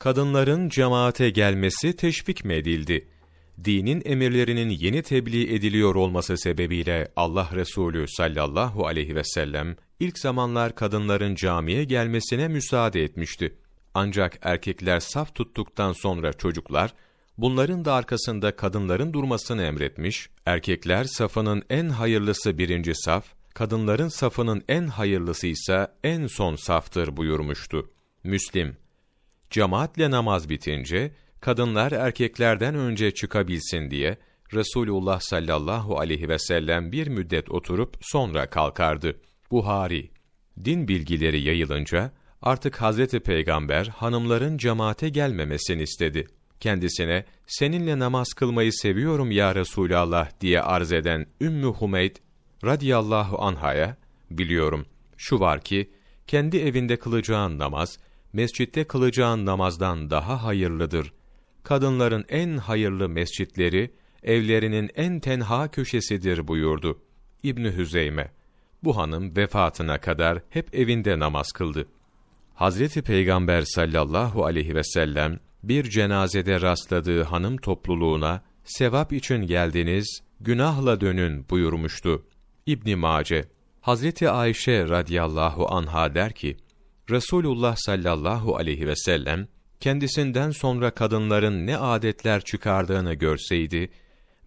kadınların 0.00 0.68
cemaate 0.68 1.30
gelmesi 1.30 1.96
teşvik 1.96 2.44
mi 2.44 2.54
edildi? 2.54 3.08
Dinin 3.64 4.02
emirlerinin 4.04 4.68
yeni 4.68 5.02
tebliğ 5.02 5.54
ediliyor 5.54 5.94
olması 5.94 6.38
sebebiyle 6.38 7.12
Allah 7.16 7.50
Resulü 7.54 8.04
sallallahu 8.08 8.86
aleyhi 8.86 9.14
ve 9.14 9.24
sellem 9.24 9.76
ilk 10.00 10.18
zamanlar 10.18 10.74
kadınların 10.74 11.34
camiye 11.34 11.84
gelmesine 11.84 12.48
müsaade 12.48 13.02
etmişti. 13.02 13.54
Ancak 13.94 14.38
erkekler 14.42 15.00
saf 15.00 15.34
tuttuktan 15.34 15.92
sonra 15.92 16.32
çocuklar, 16.32 16.94
bunların 17.38 17.84
da 17.84 17.94
arkasında 17.94 18.56
kadınların 18.56 19.12
durmasını 19.12 19.62
emretmiş, 19.62 20.30
erkekler 20.46 21.04
safının 21.04 21.62
en 21.70 21.88
hayırlısı 21.88 22.58
birinci 22.58 22.92
saf, 22.94 23.24
kadınların 23.54 24.08
safının 24.08 24.62
en 24.68 24.86
hayırlısı 24.86 25.46
ise 25.46 25.88
en 26.04 26.26
son 26.26 26.56
saftır 26.56 27.16
buyurmuştu. 27.16 27.90
Müslim, 28.24 28.76
Cemaatle 29.50 30.10
namaz 30.10 30.48
bitince, 30.48 31.12
kadınlar 31.40 31.92
erkeklerden 31.92 32.74
önce 32.74 33.10
çıkabilsin 33.10 33.90
diye, 33.90 34.18
Resulullah 34.54 35.20
sallallahu 35.20 35.98
aleyhi 35.98 36.28
ve 36.28 36.38
sellem 36.38 36.92
bir 36.92 37.06
müddet 37.06 37.50
oturup 37.50 37.96
sonra 38.00 38.50
kalkardı. 38.50 39.20
Buhari, 39.50 40.10
din 40.64 40.88
bilgileri 40.88 41.40
yayılınca, 41.40 42.12
artık 42.42 42.76
Hazreti 42.76 43.20
Peygamber 43.20 43.86
hanımların 43.86 44.58
cemaate 44.58 45.08
gelmemesini 45.08 45.82
istedi. 45.82 46.26
Kendisine, 46.60 47.24
seninle 47.46 47.98
namaz 47.98 48.32
kılmayı 48.32 48.72
seviyorum 48.72 49.30
ya 49.30 49.54
Resulallah 49.54 50.40
diye 50.40 50.60
arz 50.60 50.92
eden 50.92 51.26
Ümmü 51.40 51.66
Humeyd, 51.66 52.16
radiyallahu 52.64 53.42
anhaya, 53.42 53.96
biliyorum, 54.30 54.86
şu 55.16 55.40
var 55.40 55.60
ki, 55.60 55.90
kendi 56.26 56.58
evinde 56.58 56.96
kılacağın 56.96 57.58
namaz, 57.58 57.98
mescitte 58.32 58.84
kılacağın 58.84 59.46
namazdan 59.46 60.10
daha 60.10 60.44
hayırlıdır. 60.44 61.12
Kadınların 61.62 62.24
en 62.28 62.56
hayırlı 62.56 63.08
mescitleri, 63.08 63.90
evlerinin 64.22 64.90
en 64.94 65.20
tenha 65.20 65.70
köşesidir 65.70 66.48
buyurdu. 66.48 67.02
İbn 67.42 67.64
Hüzeyme. 67.64 68.32
Bu 68.84 68.96
hanım 68.96 69.36
vefatına 69.36 70.00
kadar 70.00 70.42
hep 70.50 70.74
evinde 70.74 71.18
namaz 71.18 71.52
kıldı. 71.52 71.88
Hazreti 72.54 73.02
Peygamber 73.02 73.62
sallallahu 73.62 74.44
aleyhi 74.44 74.74
ve 74.74 74.84
sellem 74.84 75.40
bir 75.62 75.84
cenazede 75.90 76.60
rastladığı 76.60 77.22
hanım 77.22 77.56
topluluğuna 77.56 78.42
sevap 78.64 79.12
için 79.12 79.46
geldiniz, 79.46 80.20
günahla 80.40 81.00
dönün 81.00 81.48
buyurmuştu. 81.50 82.26
İbn 82.66 82.98
Mace. 82.98 83.44
Hazreti 83.80 84.30
Ayşe 84.30 84.88
radıyallahu 84.88 85.74
anha 85.74 86.14
der 86.14 86.32
ki: 86.32 86.56
Resulullah 87.10 87.76
sallallahu 87.76 88.56
aleyhi 88.56 88.86
ve 88.86 88.96
sellem 88.96 89.48
kendisinden 89.80 90.50
sonra 90.50 90.90
kadınların 90.90 91.66
ne 91.66 91.76
adetler 91.76 92.40
çıkardığını 92.40 93.14
görseydi, 93.14 93.90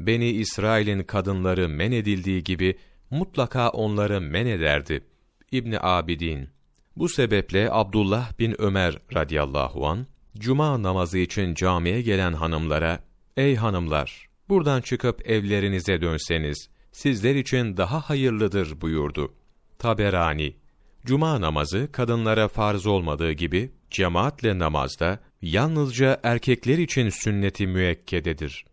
Beni 0.00 0.28
İsrail'in 0.28 1.02
kadınları 1.02 1.68
men 1.68 1.92
edildiği 1.92 2.44
gibi 2.44 2.78
mutlaka 3.10 3.68
onları 3.68 4.20
men 4.20 4.46
ederdi. 4.46 5.04
İbni 5.52 5.80
Abidin 5.80 6.48
Bu 6.96 7.08
sebeple 7.08 7.68
Abdullah 7.72 8.38
bin 8.38 8.60
Ömer 8.60 8.98
radıyallahu 9.14 9.86
an 9.86 10.06
cuma 10.38 10.82
namazı 10.82 11.18
için 11.18 11.54
camiye 11.54 12.02
gelen 12.02 12.32
hanımlara, 12.32 12.98
Ey 13.36 13.56
hanımlar! 13.56 14.28
Buradan 14.48 14.80
çıkıp 14.80 15.30
evlerinize 15.30 16.00
dönseniz, 16.00 16.68
sizler 16.92 17.34
için 17.34 17.76
daha 17.76 18.00
hayırlıdır 18.00 18.80
buyurdu. 18.80 19.34
Taberani 19.78 20.61
Cuma 21.06 21.40
namazı 21.40 21.92
kadınlara 21.92 22.48
farz 22.48 22.86
olmadığı 22.86 23.32
gibi 23.32 23.72
cemaatle 23.90 24.58
namazda 24.58 25.18
yalnızca 25.42 26.20
erkekler 26.22 26.78
için 26.78 27.08
sünneti 27.08 27.66
müekkededir. 27.66 28.64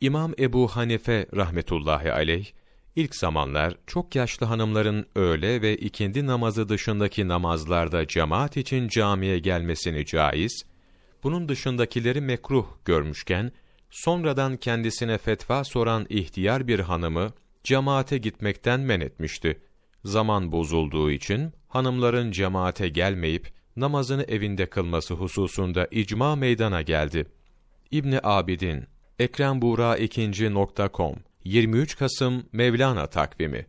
İmam 0.00 0.34
Ebu 0.38 0.68
Hanife 0.68 1.26
rahmetullahi 1.36 2.12
aleyh 2.12 2.46
ilk 2.96 3.16
zamanlar 3.16 3.74
çok 3.86 4.14
yaşlı 4.14 4.46
hanımların 4.46 5.06
öğle 5.14 5.62
ve 5.62 5.76
ikindi 5.76 6.26
namazı 6.26 6.68
dışındaki 6.68 7.28
namazlarda 7.28 8.06
cemaat 8.06 8.56
için 8.56 8.88
camiye 8.88 9.38
gelmesini 9.38 10.06
caiz, 10.06 10.62
bunun 11.22 11.48
dışındakileri 11.48 12.20
mekruh 12.20 12.66
görmüşken 12.84 13.52
sonradan 13.90 14.56
kendisine 14.56 15.18
fetva 15.18 15.64
soran 15.64 16.06
ihtiyar 16.08 16.68
bir 16.68 16.80
hanımı 16.80 17.32
cemaate 17.64 18.18
gitmekten 18.18 18.80
men 18.80 19.00
etmişti. 19.00 19.60
Zaman 20.04 20.52
bozulduğu 20.52 21.10
için 21.10 21.52
hanımların 21.68 22.30
cemaate 22.30 22.88
gelmeyip 22.88 23.52
namazını 23.76 24.22
evinde 24.22 24.66
kılması 24.66 25.14
hususunda 25.14 25.88
icma 25.90 26.36
meydana 26.36 26.82
geldi. 26.82 27.26
İbni 27.90 28.20
Abidin, 28.22 28.84
Ekrem 29.18 29.62
Buğra 29.62 29.96
23 31.44 31.96
Kasım 31.96 32.44
Mevlana 32.52 33.06
takvimi 33.06 33.66